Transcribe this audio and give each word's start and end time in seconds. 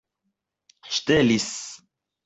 ŝtelis 0.95 1.53